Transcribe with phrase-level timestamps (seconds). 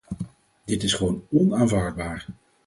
[0.65, 2.25] Dit is gewoon onaanvaardbaar.